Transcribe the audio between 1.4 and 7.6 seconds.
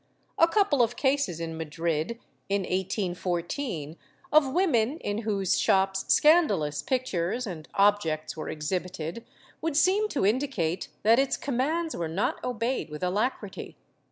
Madrid, in 1814, of women in whose shops scandalous pictures